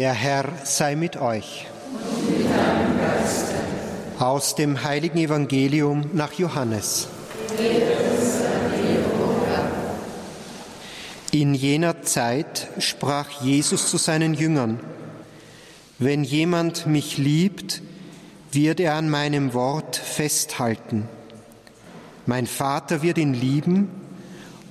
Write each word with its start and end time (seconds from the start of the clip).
Der 0.00 0.14
Herr 0.14 0.46
sei 0.64 0.96
mit 0.96 1.18
euch. 1.18 1.66
Aus 4.18 4.54
dem 4.54 4.82
heiligen 4.82 5.18
Evangelium 5.18 6.08
nach 6.14 6.32
Johannes. 6.32 7.08
In 11.32 11.52
jener 11.52 12.00
Zeit 12.00 12.68
sprach 12.78 13.42
Jesus 13.42 13.90
zu 13.90 13.98
seinen 13.98 14.32
Jüngern, 14.32 14.80
wenn 15.98 16.24
jemand 16.24 16.86
mich 16.86 17.18
liebt, 17.18 17.82
wird 18.52 18.80
er 18.80 18.94
an 18.94 19.10
meinem 19.10 19.52
Wort 19.52 19.96
festhalten. 19.96 21.10
Mein 22.24 22.46
Vater 22.46 23.02
wird 23.02 23.18
ihn 23.18 23.34
lieben 23.34 23.90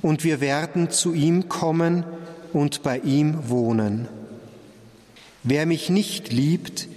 und 0.01 0.23
wir 0.23 0.41
werden 0.41 0.89
zu 0.89 1.13
ihm 1.13 1.47
kommen 1.47 2.03
und 2.51 2.81
bei 2.81 2.97
ihm 2.97 3.47
wohnen. 3.47 4.07
Wer 5.43 5.65
mich 5.65 5.89
nicht 5.89 6.33
liebt, 6.33 6.87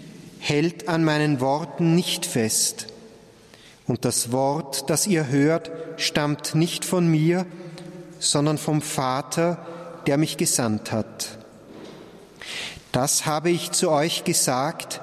hält 0.40 0.88
an 0.88 1.04
meinen 1.04 1.40
Worten 1.40 1.94
nicht 1.94 2.26
fest. 2.26 2.88
Und 3.86 4.04
das 4.04 4.32
Wort, 4.32 4.90
das 4.90 5.06
ihr 5.06 5.28
hört, 5.28 5.70
stammt 5.96 6.54
nicht 6.54 6.84
von 6.84 7.06
mir, 7.06 7.46
sondern 8.18 8.58
vom 8.58 8.82
Vater, 8.82 9.58
der 10.06 10.18
mich 10.18 10.36
gesandt 10.36 10.90
hat. 10.92 11.38
Das 12.90 13.26
habe 13.26 13.50
ich 13.50 13.70
zu 13.70 13.90
euch 13.90 14.24
gesagt, 14.24 15.00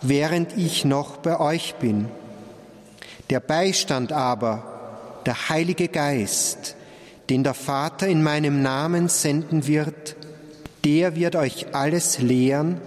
während 0.00 0.56
ich 0.56 0.84
noch 0.84 1.18
bei 1.18 1.38
euch 1.38 1.74
bin. 1.76 2.08
Der 3.30 3.40
Beistand 3.40 4.12
aber, 4.12 5.20
der 5.26 5.50
Heilige 5.50 5.88
Geist, 5.88 6.76
den 7.28 7.44
der 7.44 7.54
Vater 7.54 8.06
in 8.06 8.22
meinem 8.22 8.62
Namen 8.62 9.08
senden 9.08 9.66
wird, 9.66 10.16
der 10.84 11.16
wird 11.16 11.36
euch 11.36 11.74
alles 11.74 12.18
lehren 12.18 12.80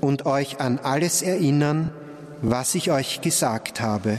und 0.00 0.26
euch 0.26 0.60
an 0.60 0.78
alles 0.78 1.22
erinnern, 1.22 1.90
was 2.42 2.74
ich 2.74 2.90
euch 2.90 3.20
gesagt 3.20 3.80
habe. 3.80 4.18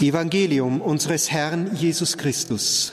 Evangelium 0.00 0.80
unseres 0.80 1.30
Herrn 1.30 1.74
Jesus 1.76 2.18
Christus. 2.18 2.92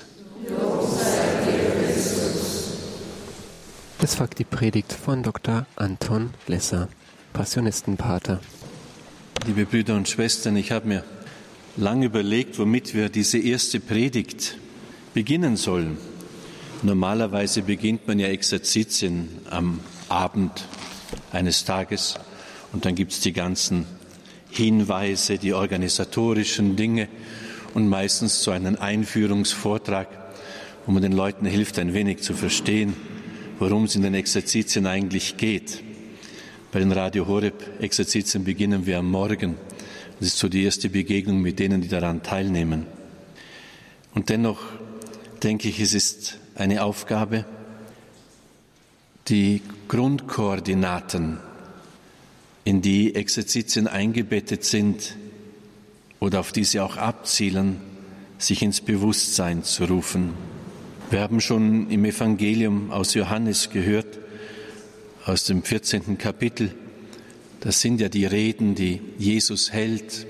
Das 3.99 4.15
folgt 4.15 4.39
die 4.39 4.45
Predigt 4.45 4.93
von 4.93 5.23
Dr. 5.23 5.65
Anton 5.75 6.31
Lesser, 6.47 6.89
Passionistenpater. 7.33 8.39
Liebe 9.45 9.65
Brüder 9.65 9.95
und 9.95 10.07
Schwestern, 10.07 10.55
ich 10.55 10.71
habe 10.71 10.87
mir 10.87 11.03
lange 11.77 12.05
überlegt, 12.05 12.57
womit 12.59 12.93
wir 12.93 13.09
diese 13.09 13.39
erste 13.39 13.79
Predigt 13.79 14.57
beginnen 15.13 15.57
sollen. 15.57 15.97
Normalerweise 16.83 17.61
beginnt 17.61 18.07
man 18.07 18.17
ja 18.17 18.27
Exerzitien 18.27 19.29
am 19.51 19.81
Abend 20.09 20.67
eines 21.31 21.63
Tages 21.63 22.15
und 22.73 22.85
dann 22.85 22.95
gibt 22.95 23.11
es 23.11 23.19
die 23.19 23.33
ganzen 23.33 23.85
Hinweise, 24.49 25.37
die 25.37 25.53
organisatorischen 25.53 26.75
Dinge 26.75 27.07
und 27.75 27.87
meistens 27.87 28.41
so 28.41 28.49
einen 28.49 28.77
Einführungsvortrag, 28.77 30.07
wo 30.87 30.91
man 30.91 31.03
den 31.03 31.11
Leuten 31.11 31.45
hilft, 31.45 31.77
ein 31.77 31.93
wenig 31.93 32.23
zu 32.23 32.33
verstehen, 32.33 32.95
worum 33.59 33.83
es 33.83 33.95
in 33.95 34.01
den 34.01 34.15
Exerzitien 34.15 34.87
eigentlich 34.87 35.37
geht. 35.37 35.83
Bei 36.71 36.79
den 36.79 36.91
Radio 36.91 37.27
Horeb 37.27 37.79
Exerzitien 37.79 38.43
beginnen 38.43 38.87
wir 38.87 38.97
am 38.97 39.11
Morgen. 39.11 39.55
Das 40.19 40.29
ist 40.29 40.39
so 40.39 40.49
die 40.49 40.63
erste 40.63 40.89
Begegnung 40.89 41.41
mit 41.41 41.59
denen, 41.59 41.81
die 41.81 41.89
daran 41.89 42.23
teilnehmen. 42.23 42.87
Und 44.15 44.29
dennoch 44.29 44.63
denke 45.43 45.69
ich, 45.69 45.79
es 45.79 45.93
ist 45.93 46.40
eine 46.61 46.83
Aufgabe, 46.83 47.43
die 49.27 49.63
Grundkoordinaten, 49.87 51.39
in 52.63 52.83
die 52.83 53.15
Exerzitien 53.15 53.87
eingebettet 53.87 54.63
sind 54.63 55.15
oder 56.19 56.39
auf 56.39 56.51
die 56.51 56.63
sie 56.63 56.79
auch 56.79 56.97
abzielen, 56.97 57.81
sich 58.37 58.61
ins 58.61 58.79
Bewusstsein 58.79 59.63
zu 59.63 59.85
rufen. 59.85 60.35
Wir 61.09 61.21
haben 61.21 61.41
schon 61.41 61.89
im 61.89 62.05
Evangelium 62.05 62.91
aus 62.91 63.15
Johannes 63.15 63.71
gehört, 63.71 64.19
aus 65.25 65.45
dem 65.45 65.63
14. 65.63 66.19
Kapitel, 66.19 66.75
das 67.59 67.81
sind 67.81 67.99
ja 67.99 68.07
die 68.07 68.25
Reden, 68.25 68.75
die 68.75 69.01
Jesus 69.17 69.73
hält 69.73 70.27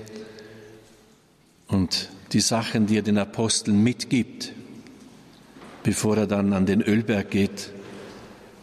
und 1.68 2.08
die 2.32 2.40
Sachen, 2.40 2.86
die 2.86 2.96
er 2.96 3.02
den 3.02 3.18
Aposteln 3.18 3.82
mitgibt, 3.82 4.54
bevor 5.82 6.16
er 6.16 6.26
dann 6.26 6.52
an 6.52 6.66
den 6.66 6.80
Ölberg 6.80 7.30
geht 7.30 7.70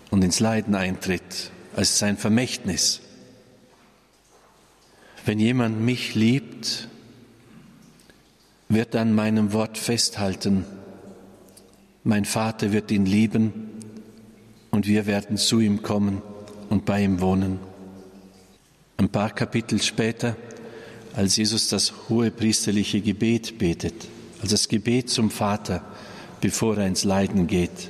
und 0.09 0.24
ins 0.24 0.40
Leiden 0.40 0.75
eintritt, 0.75 1.52
als 1.75 2.00
sein 2.00 2.18
Vermächtnis. 2.18 3.02
Wenn 5.25 5.40
jemand 5.40 5.81
mich 5.81 6.16
liebt, 6.16 6.88
wird 8.69 8.96
an 8.96 9.13
meinem 9.13 9.53
Wort 9.53 9.78
festhalten. 9.78 10.66
Mein 12.03 12.25
Vater 12.25 12.72
wird 12.72 12.91
ihn 12.91 13.06
lieben 13.06 13.69
und 14.72 14.88
wir 14.88 15.06
werden 15.06 15.38
zu 15.38 15.59
ihm 15.59 15.81
kommen 15.81 16.22
und 16.69 16.85
bei 16.85 17.03
ihm 17.03 17.19
wohnen. 17.19 17.59
Ein 18.97 19.09
paar 19.09 19.31
Kapitel 19.31 19.81
später, 19.81 20.35
als 21.16 21.35
Jesus 21.38 21.69
das 21.69 21.94
hohe 22.09 22.31
priesterliche 22.31 23.02
Gebet 23.02 23.58
betet, 23.58 24.08
als 24.41 24.52
das 24.52 24.68
Gebet 24.68 25.09
zum 25.09 25.31
Vater, 25.31 25.84
bevor 26.41 26.77
er 26.77 26.88
ins 26.88 27.03
Leiden 27.03 27.47
geht, 27.47 27.89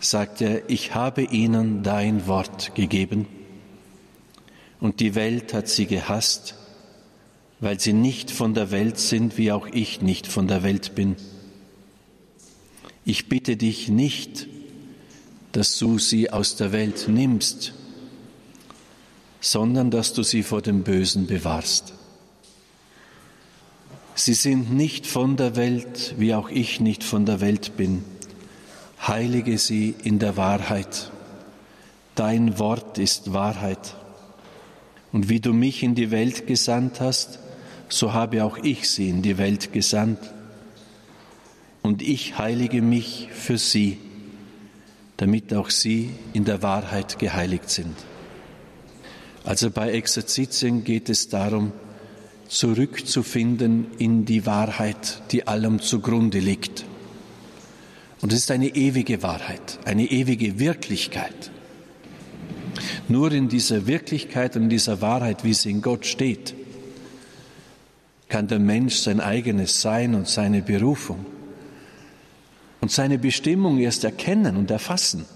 sagt 0.00 0.40
er, 0.40 0.68
ich 0.68 0.94
habe 0.94 1.22
ihnen 1.22 1.82
dein 1.82 2.26
Wort 2.26 2.74
gegeben 2.74 3.26
und 4.80 5.00
die 5.00 5.14
Welt 5.14 5.54
hat 5.54 5.68
sie 5.68 5.86
gehasst, 5.86 6.54
weil 7.60 7.80
sie 7.80 7.92
nicht 7.92 8.30
von 8.30 8.54
der 8.54 8.70
Welt 8.70 8.98
sind, 8.98 9.38
wie 9.38 9.52
auch 9.52 9.66
ich 9.66 10.02
nicht 10.02 10.26
von 10.26 10.46
der 10.46 10.62
Welt 10.62 10.94
bin. 10.94 11.16
Ich 13.04 13.28
bitte 13.28 13.56
dich 13.56 13.88
nicht, 13.88 14.46
dass 15.52 15.78
du 15.78 15.98
sie 15.98 16.30
aus 16.30 16.56
der 16.56 16.72
Welt 16.72 17.06
nimmst, 17.08 17.72
sondern 19.40 19.90
dass 19.90 20.12
du 20.12 20.22
sie 20.22 20.42
vor 20.42 20.60
dem 20.60 20.82
Bösen 20.82 21.26
bewahrst. 21.26 21.94
Sie 24.18 24.32
sind 24.32 24.72
nicht 24.72 25.06
von 25.06 25.36
der 25.36 25.56
Welt, 25.56 26.14
wie 26.16 26.32
auch 26.32 26.48
ich 26.48 26.80
nicht 26.80 27.04
von 27.04 27.26
der 27.26 27.42
Welt 27.42 27.76
bin. 27.76 28.02
Heilige 29.06 29.58
sie 29.58 29.94
in 30.04 30.18
der 30.18 30.38
Wahrheit. 30.38 31.12
Dein 32.14 32.58
Wort 32.58 32.96
ist 32.96 33.34
Wahrheit. 33.34 33.94
Und 35.12 35.28
wie 35.28 35.40
du 35.40 35.52
mich 35.52 35.82
in 35.82 35.94
die 35.94 36.10
Welt 36.10 36.46
gesandt 36.46 36.98
hast, 37.02 37.40
so 37.90 38.14
habe 38.14 38.42
auch 38.42 38.56
ich 38.56 38.88
sie 38.88 39.10
in 39.10 39.20
die 39.20 39.36
Welt 39.36 39.74
gesandt. 39.74 40.20
Und 41.82 42.00
ich 42.00 42.38
heilige 42.38 42.80
mich 42.80 43.28
für 43.32 43.58
sie, 43.58 43.98
damit 45.18 45.52
auch 45.52 45.68
sie 45.68 46.08
in 46.32 46.46
der 46.46 46.62
Wahrheit 46.62 47.18
geheiligt 47.18 47.68
sind. 47.68 47.94
Also 49.44 49.70
bei 49.70 49.92
Exerzitien 49.92 50.84
geht 50.84 51.10
es 51.10 51.28
darum, 51.28 51.72
zurückzufinden 52.48 53.86
in 53.98 54.24
die 54.24 54.46
Wahrheit, 54.46 55.22
die 55.32 55.46
allem 55.46 55.80
zugrunde 55.80 56.38
liegt. 56.38 56.84
Und 58.22 58.32
es 58.32 58.40
ist 58.40 58.50
eine 58.50 58.68
ewige 58.74 59.22
Wahrheit, 59.22 59.78
eine 59.84 60.04
ewige 60.04 60.58
Wirklichkeit. 60.58 61.50
Nur 63.08 63.32
in 63.32 63.48
dieser 63.48 63.86
Wirklichkeit 63.86 64.56
und 64.56 64.68
dieser 64.68 65.00
Wahrheit, 65.00 65.44
wie 65.44 65.54
sie 65.54 65.70
in 65.70 65.82
Gott 65.82 66.06
steht, 66.06 66.54
kann 68.28 68.48
der 68.48 68.58
Mensch 68.58 68.96
sein 68.96 69.20
eigenes 69.20 69.80
Sein 69.80 70.14
und 70.14 70.26
seine 70.28 70.62
Berufung 70.62 71.24
und 72.80 72.90
seine 72.90 73.18
Bestimmung 73.18 73.78
erst 73.78 74.04
erkennen 74.04 74.56
und 74.56 74.70
erfassen. 74.70 75.26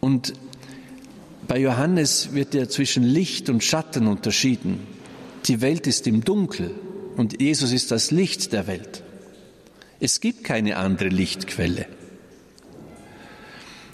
Und 0.00 0.34
bei 1.46 1.58
Johannes 1.58 2.32
wird 2.32 2.54
ja 2.54 2.68
zwischen 2.68 3.02
Licht 3.02 3.48
und 3.48 3.62
Schatten 3.62 4.06
unterschieden. 4.06 4.86
Die 5.46 5.60
Welt 5.60 5.86
ist 5.86 6.06
im 6.06 6.24
Dunkel 6.24 6.74
und 7.16 7.40
Jesus 7.40 7.72
ist 7.72 7.90
das 7.90 8.10
Licht 8.10 8.52
der 8.52 8.66
Welt. 8.66 9.02
Es 10.00 10.20
gibt 10.20 10.44
keine 10.44 10.76
andere 10.76 11.08
Lichtquelle. 11.08 11.86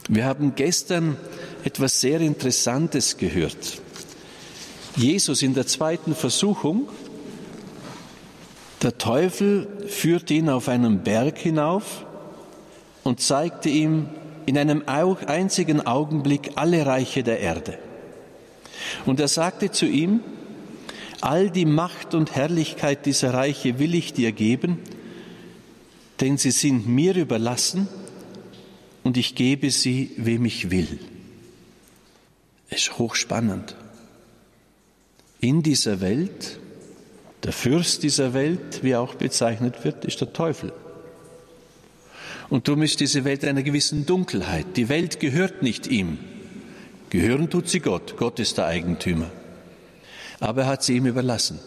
Wir 0.08 0.24
haben 0.24 0.54
gestern 0.54 1.16
etwas 1.64 2.00
sehr 2.00 2.20
Interessantes 2.20 3.16
gehört. 3.16 3.80
Jesus 4.96 5.42
in 5.42 5.54
der 5.54 5.66
zweiten 5.66 6.14
Versuchung, 6.14 6.88
der 8.82 8.98
Teufel 8.98 9.68
führte 9.88 10.34
ihn 10.34 10.48
auf 10.48 10.68
einen 10.68 11.04
Berg 11.04 11.38
hinauf 11.38 12.06
und 13.04 13.20
zeigte 13.20 13.68
ihm 13.68 14.08
in 14.50 14.58
einem 14.58 14.82
einzigen 14.88 15.86
Augenblick 15.86 16.50
alle 16.56 16.84
Reiche 16.84 17.22
der 17.22 17.38
Erde. 17.38 17.78
Und 19.06 19.20
er 19.20 19.28
sagte 19.28 19.70
zu 19.70 19.86
ihm, 19.86 20.24
all 21.20 21.50
die 21.50 21.66
Macht 21.66 22.14
und 22.14 22.34
Herrlichkeit 22.34 23.06
dieser 23.06 23.32
Reiche 23.32 23.78
will 23.78 23.94
ich 23.94 24.12
dir 24.12 24.32
geben, 24.32 24.78
denn 26.20 26.36
sie 26.36 26.50
sind 26.50 26.88
mir 26.88 27.14
überlassen 27.14 27.86
und 29.04 29.16
ich 29.16 29.36
gebe 29.36 29.70
sie, 29.70 30.10
wem 30.16 30.44
ich 30.44 30.72
will. 30.72 30.98
ist 32.70 32.98
hochspannend. 32.98 33.76
In 35.38 35.62
dieser 35.62 36.00
Welt, 36.00 36.58
der 37.44 37.52
Fürst 37.52 38.02
dieser 38.02 38.34
Welt, 38.34 38.82
wie 38.82 38.96
auch 38.96 39.14
bezeichnet 39.14 39.84
wird, 39.84 40.04
ist 40.04 40.20
der 40.20 40.32
Teufel. 40.32 40.72
Und 42.50 42.66
darum 42.66 42.82
ist 42.82 42.98
diese 42.98 43.24
Welt 43.24 43.44
einer 43.44 43.62
gewissen 43.62 44.06
Dunkelheit. 44.06 44.76
Die 44.76 44.88
Welt 44.88 45.20
gehört 45.20 45.62
nicht 45.62 45.86
ihm. 45.86 46.18
Gehören 47.08 47.48
tut 47.48 47.68
sie 47.68 47.80
Gott. 47.80 48.16
Gott 48.16 48.40
ist 48.40 48.58
der 48.58 48.66
Eigentümer. 48.66 49.30
Aber 50.40 50.62
er 50.62 50.68
hat 50.68 50.82
sie 50.82 50.96
ihm 50.96 51.06
überlassen. 51.06 51.60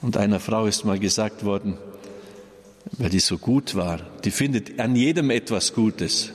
Und 0.00 0.16
einer 0.16 0.40
Frau 0.40 0.66
ist 0.66 0.84
mal 0.84 0.98
gesagt 0.98 1.44
worden, 1.44 1.76
weil 2.98 3.10
die 3.10 3.20
so 3.20 3.38
gut 3.38 3.74
war, 3.74 4.00
die 4.24 4.30
findet 4.30 4.78
an 4.78 4.96
jedem 4.96 5.30
etwas 5.30 5.74
Gutes. 5.74 6.30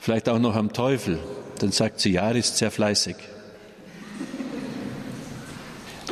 Vielleicht 0.00 0.28
auch 0.28 0.38
noch 0.38 0.56
am 0.56 0.72
Teufel. 0.72 1.18
Dann 1.58 1.72
sagt 1.72 2.00
sie, 2.00 2.12
ja, 2.12 2.30
ist 2.30 2.56
sehr 2.56 2.70
fleißig. 2.70 3.16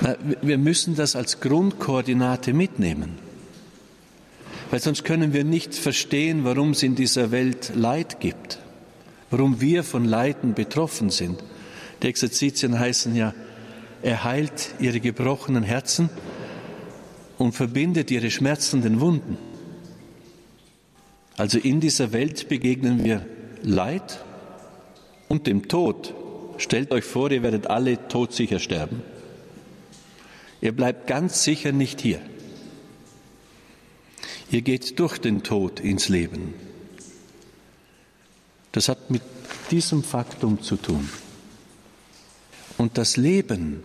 Na, 0.01 0.17
wir 0.43 0.59
müssen 0.59 0.97
das 0.97 1.17
als 1.17 1.41
Grundkoordinate 1.41 2.53
mitnehmen. 2.53 3.26
Weil 4.71 4.81
sonst 4.81 5.05
können 5.05 5.33
wir 5.33 5.45
nicht 5.45 5.75
verstehen, 5.75 6.45
warum 6.45 6.71
es 6.71 6.83
in 6.83 6.95
dieser 6.97 7.31
Welt 7.31 7.73
Leid 7.75 8.21
gibt, 8.21 8.59
warum 9.31 9.61
wir 9.61 9.85
von 9.85 10.05
Leiden 10.05 10.55
betroffen 10.55 11.11
sind. 11.11 11.43
Die 12.03 12.09
Exerzitien 12.09 12.79
heißen 12.79 13.15
ja, 13.15 13.33
er 14.03 14.25
heilt 14.25 14.75
ihre 14.79 15.01
gebrochenen 15.01 15.63
Herzen 15.63 16.11
und 17.39 17.53
verbindet 17.53 18.11
ihre 18.11 18.31
schmerzenden 18.31 19.01
Wunden. 19.01 19.39
Also 21.37 21.59
in 21.59 21.81
dieser 21.81 22.13
Welt 22.13 22.49
begegnen 22.49 23.05
wir 23.05 23.27
Leid 23.63 24.25
und 25.29 25.47
dem 25.47 25.69
Tod. 25.69 26.15
Stellt 26.59 26.93
euch 26.93 27.05
vor, 27.05 27.31
ihr 27.31 27.43
werdet 27.43 27.67
alle 27.69 28.09
todsicher 28.09 28.59
sterben. 28.59 29.03
Ihr 30.61 30.73
bleibt 30.73 31.07
ganz 31.07 31.45
sicher 31.45 31.73
nicht 31.73 32.01
hier. 32.01 32.21
Ihr 34.51 34.63
geht 34.63 34.99
durch 34.99 35.19
den 35.19 35.43
Tod 35.43 35.81
ins 35.81 36.09
Leben. 36.09 36.55
Das 38.73 38.89
hat 38.89 39.11
mit 39.11 39.23
diesem 39.71 40.03
Faktum 40.03 40.63
zu 40.63 40.77
tun. 40.77 41.09
Und 42.79 42.99
das 42.99 43.17
Leben, 43.17 43.83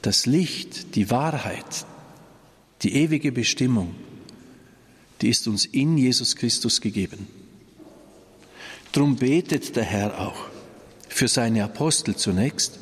das 0.00 0.26
Licht, 0.26 0.94
die 0.94 1.10
Wahrheit, 1.10 1.86
die 2.82 2.94
ewige 2.94 3.32
Bestimmung, 3.32 3.94
die 5.20 5.28
ist 5.28 5.46
uns 5.46 5.64
in 5.64 5.98
Jesus 5.98 6.36
Christus 6.36 6.80
gegeben. 6.80 7.26
Drum 8.92 9.16
betet 9.16 9.76
der 9.76 9.84
Herr 9.84 10.20
auch 10.20 10.46
für 11.08 11.28
seine 11.28 11.64
Apostel 11.64 12.16
zunächst. 12.16 12.78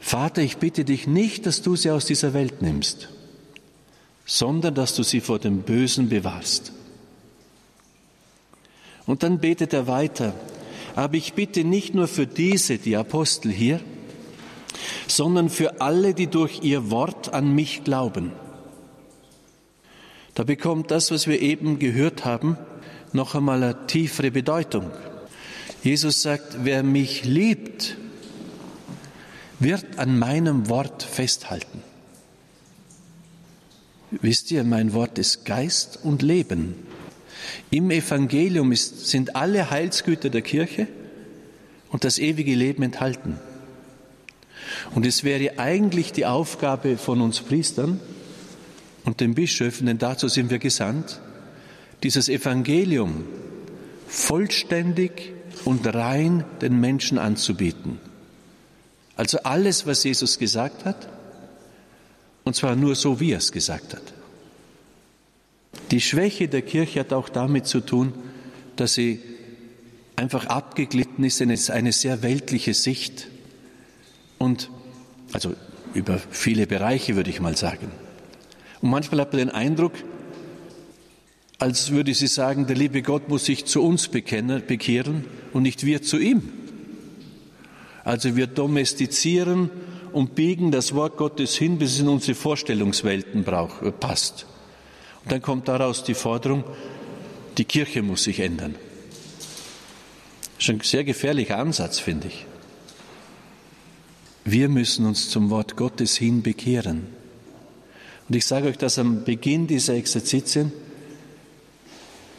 Vater, 0.00 0.42
ich 0.42 0.58
bitte 0.58 0.84
dich 0.84 1.06
nicht, 1.06 1.46
dass 1.46 1.62
du 1.62 1.76
sie 1.76 1.90
aus 1.90 2.04
dieser 2.04 2.32
Welt 2.32 2.62
nimmst, 2.62 3.08
sondern 4.26 4.74
dass 4.74 4.94
du 4.94 5.04
sie 5.04 5.20
vor 5.20 5.38
dem 5.38 5.62
Bösen 5.62 6.08
bewahrst. 6.08 6.72
Und 9.06 9.22
dann 9.22 9.38
betet 9.38 9.72
er 9.72 9.86
weiter, 9.86 10.34
aber 10.96 11.14
ich 11.14 11.34
bitte 11.34 11.62
nicht 11.62 11.94
nur 11.94 12.08
für 12.08 12.26
diese, 12.26 12.78
die 12.78 12.96
Apostel 12.96 13.52
hier, 13.52 13.80
sondern 15.06 15.48
für 15.48 15.80
alle, 15.80 16.12
die 16.12 16.26
durch 16.26 16.62
ihr 16.62 16.90
Wort 16.90 17.32
an 17.32 17.54
mich 17.54 17.84
glauben. 17.84 18.32
Da 20.34 20.42
bekommt 20.42 20.90
das, 20.90 21.10
was 21.12 21.28
wir 21.28 21.40
eben 21.40 21.78
gehört 21.78 22.24
haben, 22.24 22.58
noch 23.12 23.34
einmal 23.34 23.62
eine 23.62 23.86
tiefere 23.86 24.32
Bedeutung. 24.32 24.90
Jesus 25.82 26.22
sagt, 26.22 26.64
wer 26.64 26.82
mich 26.82 27.24
liebt, 27.24 27.96
wird 29.60 29.98
an 29.98 30.18
meinem 30.18 30.68
Wort 30.68 31.04
festhalten. 31.04 31.85
Wisst 34.22 34.50
ihr, 34.50 34.64
mein 34.64 34.92
Wort 34.92 35.18
ist 35.18 35.44
Geist 35.44 35.98
und 36.02 36.22
Leben. 36.22 36.74
Im 37.70 37.90
Evangelium 37.90 38.72
ist, 38.72 39.06
sind 39.08 39.36
alle 39.36 39.70
Heilsgüter 39.70 40.30
der 40.30 40.42
Kirche 40.42 40.88
und 41.90 42.04
das 42.04 42.18
ewige 42.18 42.54
Leben 42.54 42.82
enthalten. 42.82 43.38
Und 44.94 45.06
es 45.06 45.24
wäre 45.24 45.58
eigentlich 45.58 46.12
die 46.12 46.26
Aufgabe 46.26 46.96
von 46.96 47.20
uns 47.20 47.40
Priestern 47.40 48.00
und 49.04 49.20
den 49.20 49.34
Bischöfen, 49.34 49.86
denn 49.86 49.98
dazu 49.98 50.28
sind 50.28 50.50
wir 50.50 50.58
gesandt, 50.58 51.20
dieses 52.02 52.28
Evangelium 52.28 53.24
vollständig 54.08 55.32
und 55.64 55.86
rein 55.94 56.44
den 56.60 56.80
Menschen 56.80 57.18
anzubieten. 57.18 57.98
Also 59.16 59.38
alles, 59.42 59.86
was 59.86 60.04
Jesus 60.04 60.38
gesagt 60.38 60.84
hat, 60.84 61.08
und 62.46 62.54
zwar 62.54 62.76
nur 62.76 62.94
so, 62.94 63.18
wie 63.18 63.32
er 63.32 63.38
es 63.38 63.50
gesagt 63.50 63.92
hat. 63.92 64.14
Die 65.90 66.00
Schwäche 66.00 66.46
der 66.46 66.62
Kirche 66.62 67.00
hat 67.00 67.12
auch 67.12 67.28
damit 67.28 67.66
zu 67.66 67.80
tun, 67.80 68.14
dass 68.76 68.94
sie 68.94 69.20
einfach 70.14 70.46
abgeglitten 70.46 71.24
ist 71.24 71.40
in 71.40 71.50
eine 71.50 71.92
sehr 71.92 72.22
weltliche 72.22 72.72
Sicht 72.72 73.26
und 74.38 74.70
also 75.32 75.54
über 75.92 76.20
viele 76.30 76.68
Bereiche 76.68 77.16
würde 77.16 77.30
ich 77.30 77.40
mal 77.40 77.56
sagen. 77.56 77.90
Und 78.80 78.90
manchmal 78.90 79.22
hat 79.22 79.32
man 79.32 79.38
den 79.38 79.50
Eindruck, 79.50 79.94
als 81.58 81.90
würde 81.90 82.14
sie 82.14 82.28
sagen, 82.28 82.68
der 82.68 82.76
liebe 82.76 83.02
Gott 83.02 83.28
muss 83.28 83.46
sich 83.46 83.64
zu 83.64 83.82
uns 83.82 84.06
bekennen, 84.06 84.62
bekehren 84.64 85.24
und 85.52 85.64
nicht 85.64 85.84
wir 85.84 86.00
zu 86.00 86.16
ihm. 86.16 86.52
Also 88.04 88.36
wir 88.36 88.46
domestizieren 88.46 89.68
und 90.16 90.34
biegen 90.34 90.70
das 90.70 90.94
Wort 90.94 91.18
Gottes 91.18 91.56
hin, 91.56 91.76
bis 91.76 91.92
es 91.92 92.00
in 92.00 92.08
unsere 92.08 92.34
Vorstellungswelten 92.34 93.44
brauch, 93.44 93.82
passt. 94.00 94.46
Und 95.22 95.30
dann 95.30 95.42
kommt 95.42 95.68
daraus 95.68 96.04
die 96.04 96.14
Forderung, 96.14 96.64
die 97.58 97.66
Kirche 97.66 98.00
muss 98.00 98.24
sich 98.24 98.40
ändern. 98.40 98.76
Das 100.54 100.64
ist 100.64 100.70
ein 100.70 100.80
sehr 100.80 101.04
gefährlicher 101.04 101.58
Ansatz, 101.58 101.98
finde 101.98 102.28
ich. 102.28 102.46
Wir 104.46 104.70
müssen 104.70 105.04
uns 105.04 105.28
zum 105.28 105.50
Wort 105.50 105.76
Gottes 105.76 106.16
hin 106.16 106.40
bekehren. 106.40 107.08
Und 108.26 108.36
ich 108.36 108.46
sage 108.46 108.68
euch 108.68 108.78
das 108.78 108.98
am 108.98 109.22
Beginn 109.24 109.66
dieser 109.66 109.96
Exerzitien. 109.96 110.72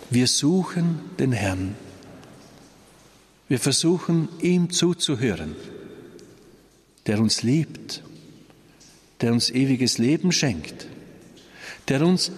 Wir 0.09 0.25
suchen 0.25 1.01
den 1.19 1.31
Herrn. 1.31 1.75
Wir 3.47 3.59
versuchen, 3.59 4.29
ihm 4.41 4.71
zuzuhören, 4.71 5.55
der 7.07 7.19
uns 7.19 7.41
liebt, 7.41 8.03
der 9.21 9.31
uns 9.31 9.49
ewiges 9.49 9.97
Leben 9.97 10.31
schenkt, 10.31 10.87
der 11.87 12.05
uns 12.05 12.31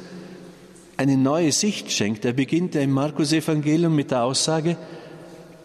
eine 0.96 1.18
neue 1.18 1.52
Sicht 1.52 1.92
schenkt. 1.92 2.26
Er 2.26 2.34
beginnt 2.34 2.76
ja 2.76 2.82
im 2.82 2.92
Markus-Evangelium 2.92 3.96
mit 3.96 4.12
der 4.12 4.24
Aussage, 4.24 4.78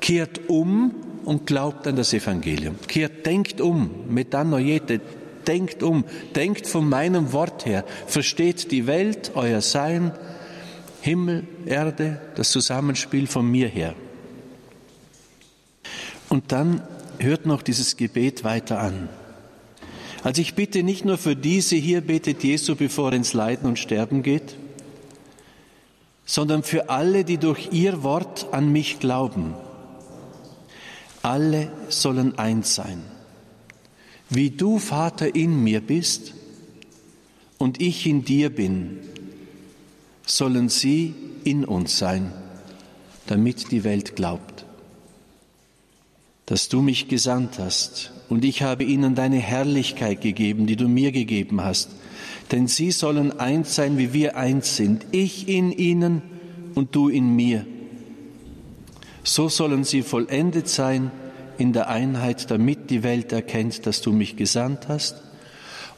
kehrt 0.00 0.49
um 0.49 0.94
und 1.25 1.46
glaubt 1.46 1.87
an 1.87 1.96
das 1.96 2.12
Evangelium. 2.12 2.76
Kehrt, 2.87 3.26
denkt 3.26 3.61
um, 3.61 3.90
metanoiete, 4.08 5.00
denkt 5.46 5.82
um, 5.82 6.04
denkt 6.34 6.66
von 6.66 6.88
meinem 6.88 7.32
Wort 7.32 7.66
her, 7.66 7.84
versteht 8.06 8.70
die 8.70 8.87
Welt, 8.87 9.32
euer 9.34 9.61
Sein, 9.61 10.12
Himmel, 11.00 11.46
Erde, 11.66 12.20
das 12.34 12.50
Zusammenspiel 12.50 13.26
von 13.26 13.50
mir 13.50 13.68
her. 13.68 13.94
Und 16.28 16.52
dann 16.52 16.82
hört 17.18 17.47
noch 17.47 17.62
dieses 17.62 17.97
Gebet 17.97 18.44
weiter 18.44 18.80
an. 18.80 19.09
Also 20.23 20.40
ich 20.40 20.54
bitte 20.54 20.83
nicht 20.83 21.04
nur 21.04 21.18
für 21.18 21.37
diese 21.37 21.76
hier, 21.76 22.00
betet 22.00 22.42
Jesu, 22.44 22.76
bevor 22.76 23.11
er 23.11 23.16
ins 23.16 23.35
Leiden 23.35 23.66
und 23.68 23.78
Sterben 23.78 24.23
geht, 24.23 24.56
sondern 26.25 26.62
für 26.62 26.88
alle, 26.88 27.25
die 27.25 27.38
durch 27.38 27.68
ihr 27.73 28.02
Wort 28.02 28.47
an 28.52 28.73
mich 28.73 29.00
glauben. 29.00 29.54
Alle 31.23 31.71
sollen 31.88 32.38
eins 32.38 32.75
sein. 32.75 33.02
Wie 34.30 34.50
du, 34.50 34.78
Vater, 34.78 35.35
in 35.35 35.62
mir 35.62 35.80
bist 35.80 36.35
und 37.59 37.80
ich 37.80 38.06
in 38.06 38.25
dir 38.25 38.50
bin, 38.50 38.99
sollen 40.26 40.68
sie 40.68 41.14
in 41.44 41.64
uns 41.64 41.99
sein, 41.99 42.33
damit 43.26 43.71
die 43.71 43.85
Welt 43.85 44.16
glaubt, 44.16 44.64
dass 46.46 46.68
du 46.68 46.82
mich 46.82 47.08
gesandt 47.08 47.58
hast 47.58 48.12
und 48.28 48.44
ich 48.44 48.62
habe 48.62 48.84
ihnen 48.84 49.14
deine 49.14 49.38
Herrlichkeit 49.38 50.20
gegeben, 50.20 50.66
die 50.66 50.76
du 50.76 50.88
mir 50.88 51.12
gegeben 51.12 51.62
hast, 51.62 51.90
denn 52.52 52.66
sie 52.66 52.90
sollen 52.90 53.38
eins 53.38 53.74
sein, 53.74 53.98
wie 53.98 54.12
wir 54.12 54.36
eins 54.36 54.76
sind, 54.76 55.06
ich 55.12 55.48
in 55.48 55.72
ihnen 55.72 56.22
und 56.74 56.94
du 56.94 57.08
in 57.08 57.34
mir. 57.34 57.64
So 59.22 59.48
sollen 59.48 59.84
sie 59.84 60.02
vollendet 60.02 60.68
sein 60.68 61.10
in 61.56 61.72
der 61.72 61.88
Einheit, 61.88 62.50
damit 62.50 62.90
die 62.90 63.02
Welt 63.02 63.32
erkennt, 63.32 63.86
dass 63.86 64.02
du 64.02 64.12
mich 64.12 64.36
gesandt 64.36 64.88
hast 64.88 65.16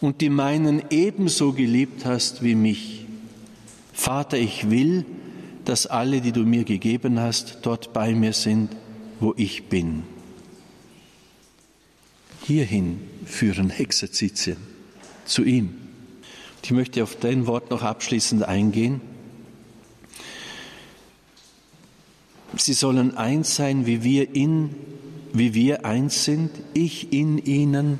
und 0.01 0.21
die 0.21 0.29
meinen 0.29 0.83
ebenso 0.91 1.53
geliebt 1.53 2.05
hast 2.05 2.43
wie 2.45 2.55
mich. 2.55 3.07
Vater, 3.93 4.37
ich 4.37 4.71
will, 4.71 5.05
dass 5.65 5.87
alle, 5.87 6.21
die 6.21 6.33
du 6.33 6.41
mir 6.41 6.65
gegeben 6.65 7.19
hast, 7.19 7.59
dort 7.63 7.93
bei 7.93 8.15
mir 8.15 8.33
sind, 8.33 8.71
wo 9.19 9.35
ich 9.37 9.65
bin. 9.65 10.05
Hierhin 12.47 13.01
führen 13.25 13.71
Exerzitien, 13.71 14.57
zu 15.25 15.43
ihm. 15.43 15.75
Ich 16.63 16.71
möchte 16.71 17.03
auf 17.03 17.17
dein 17.17 17.49
Wort 17.49 17.73
noch 17.73 17.83
abschließend 17.83 18.45
eingehen. 18.45 19.01
Sie 22.57 22.75
sollen 22.75 23.17
eins 23.17 23.57
sein, 23.57 23.85
wie 23.87 24.05
wir 24.05 24.33
in, 24.33 24.77
wie 25.33 25.55
wir 25.55 25.85
eins 25.85 26.25
sind, 26.25 26.53
ich 26.73 27.13
in 27.13 27.39
ihnen 27.39 27.99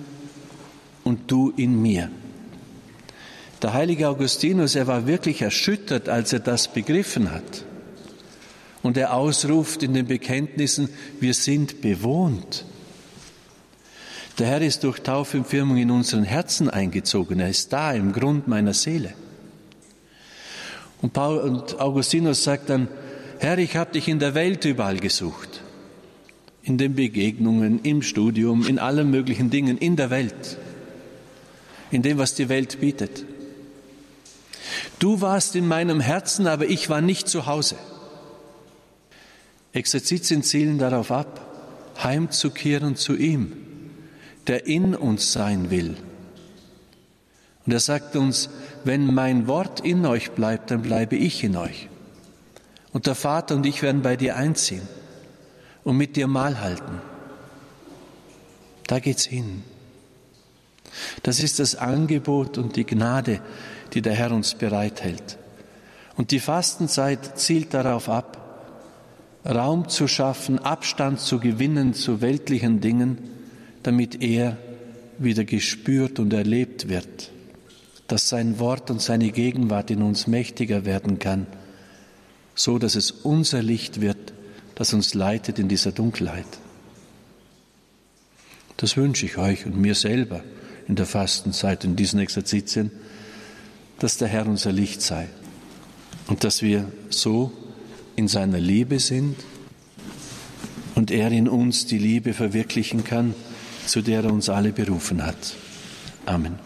und 1.03 1.29
du 1.29 1.53
in 1.57 1.83
mir. 1.83 2.09
Der 3.63 3.73
heilige 3.73 4.09
Augustinus, 4.09 4.77
er 4.77 4.87
war 4.87 5.09
wirklich 5.09 5.43
erschüttert, 5.43 6.09
als 6.09 6.33
er 6.33 6.39
das 6.41 6.73
begriffen 6.73 7.33
hat. 7.33 7.65
Und 8.85 8.97
er 8.97 9.13
ausruft 9.13 9.83
in 9.83 9.93
den 9.93 10.07
Bekenntnissen, 10.07 10.89
wir 11.19 11.35
sind 11.35 11.81
bewohnt. 11.81 12.65
Der 14.39 14.49
Herr 14.49 14.61
ist 14.61 14.85
durch 14.85 15.01
Taufe 15.01 15.39
und 15.39 15.47
Firmung 15.47 15.79
in 15.79 15.91
unseren 15.91 16.25
Herzen 16.25 16.69
eingezogen. 16.69 17.41
Er 17.41 17.49
ist 17.49 17.73
da 17.73 17.93
im 17.93 18.13
Grund 18.13 18.49
meiner 18.49 18.75
Seele. 18.75 19.15
Und, 21.01 21.13
Paul, 21.15 21.39
und 21.39 21.81
Augustinus 21.81 22.45
sagt 22.45 22.69
dann, 22.69 22.89
Herr, 23.39 23.57
ich 23.59 23.77
habe 23.77 23.93
dich 23.93 24.09
in 24.09 24.19
der 24.19 24.35
Welt 24.35 24.65
überall 24.67 24.99
gesucht. 24.99 25.63
In 26.63 26.77
den 26.77 26.95
Begegnungen, 26.95 27.81
im 27.83 28.03
Studium, 28.03 28.67
in 28.67 28.79
allen 28.79 29.11
möglichen 29.11 29.51
Dingen, 29.51 29.79
in 29.79 29.97
der 29.97 30.11
Welt. 30.11 30.59
In 31.91 32.03
dem, 32.03 32.19
was 32.19 32.35
die 32.35 32.49
Welt 32.51 32.81
bietet. 32.81 33.25
Du 34.99 35.21
warst 35.21 35.57
in 35.57 35.67
meinem 35.67 36.01
Herzen, 36.01 36.47
aber 36.47 36.67
ich 36.67 36.91
war 36.91 37.01
nicht 37.01 37.29
zu 37.29 37.47
Hause. 37.47 37.77
Exerzitien 39.73 40.43
zielen 40.43 40.79
darauf 40.79 41.11
ab, 41.11 41.95
heimzukehren 42.03 42.97
zu 42.97 43.15
ihm, 43.15 43.66
der 44.47 44.67
in 44.67 44.95
uns 44.95 45.33
sein 45.33 45.71
will. 45.71 45.97
Und 47.65 47.73
er 47.73 47.81
sagt 47.81 48.15
uns, 48.15 48.49
wenn 48.85 49.13
mein 49.13 49.49
Wort 49.49 49.81
in 49.81 50.07
euch 50.07 50.31
bleibt, 50.31 50.71
dann 50.71 50.83
bleibe 50.83 51.17
ich 51.17 51.43
in 51.43 51.57
euch. 51.57 51.89
Und 52.93 53.07
der 53.07 53.17
Vater 53.17 53.57
und 53.57 53.67
ich 53.67 53.83
werden 53.83 54.03
bei 54.03 54.17
dir 54.17 54.37
einziehen 54.37 54.89
und 55.83 55.97
mit 55.97 56.17
dir 56.17 56.29
Mahl 56.29 56.61
halten. 56.61 57.01
Da 58.87 59.01
geht's 59.01 59.25
hin. 59.25 59.65
Das 61.25 61.41
ist 61.41 61.59
das 61.59 61.75
Angebot 61.75 62.57
und 62.57 62.77
die 62.77 62.87
Gnade, 62.87 63.41
die 63.93 64.03
der 64.03 64.15
Herr 64.15 64.31
uns 64.31 64.55
bereithält. 64.55 65.39
Und 66.17 66.31
die 66.31 66.41
Fastenzeit 66.41 67.39
zielt 67.39 67.75
darauf 67.75 68.09
ab, 68.09 68.43
Raum 69.45 69.89
zu 69.89 70.09
schaffen, 70.09 70.59
Abstand 70.59 71.21
zu 71.21 71.39
gewinnen 71.39 71.95
zu 71.95 72.21
weltlichen 72.21 72.81
Dingen, 72.81 73.36
damit 73.87 74.21
er 74.21 74.57
wieder 75.19 75.45
gespürt 75.45 76.19
und 76.19 76.33
erlebt 76.33 76.89
wird, 76.89 77.31
dass 78.09 78.29
sein 78.29 78.59
Wort 78.59 78.91
und 78.91 79.01
seine 79.01 79.31
Gegenwart 79.31 79.91
in 79.91 80.03
uns 80.03 80.27
mächtiger 80.27 80.85
werden 80.85 81.19
kann, 81.19 81.47
so 82.55 82.79
dass 82.79 82.97
es 82.97 83.11
unser 83.11 83.63
Licht 83.63 84.01
wird, 84.01 84.33
das 84.75 84.93
uns 84.93 85.15
leitet 85.15 85.59
in 85.59 85.69
dieser 85.69 85.93
Dunkelheit. 85.93 86.47
Das 88.77 88.97
wünsche 88.97 89.25
ich 89.25 89.39
euch 89.39 89.67
und 89.67 89.77
mir 89.77 89.95
selber 89.95 90.43
in 90.89 90.97
der 90.97 91.07
Fastenzeit, 91.07 91.85
in 91.85 91.97
diesen 91.97 92.19
Exerzitien, 92.21 92.91
dass 93.99 94.19
der 94.19 94.29
Herr 94.29 94.47
unser 94.47 94.73
Licht 94.73 95.01
sei 95.01 95.29
und 96.27 96.45
dass 96.45 96.61
wir 96.61 96.91
so 97.09 97.53
in 98.17 98.29
seiner 98.29 98.59
Liebe 98.59 98.99
sind 98.99 99.37
und 100.95 101.11
er 101.11 101.31
in 101.31 101.49
uns 101.49 101.87
die 101.87 101.99
Liebe 101.99 102.35
verwirklichen 102.35 103.05
kann, 103.05 103.35
zu 103.87 104.03
der 104.03 104.25
er 104.25 104.33
uns 104.33 104.49
alle 104.49 104.73
berufen 104.73 105.25
hat. 105.25 105.55
Amen. 106.27 106.66